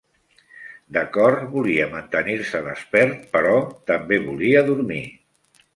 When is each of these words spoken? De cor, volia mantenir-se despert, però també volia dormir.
De 0.95 1.03
cor, 1.17 1.37
volia 1.51 1.85
mantenir-se 1.93 2.63
despert, 2.71 3.17
però 3.37 3.55
també 3.95 4.23
volia 4.27 4.69
dormir. 4.73 5.05